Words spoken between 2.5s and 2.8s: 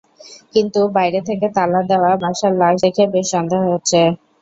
লাশ